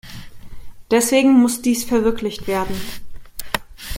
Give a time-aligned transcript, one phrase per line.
[0.89, 2.75] Deswegen muss dies verwirklicht werden.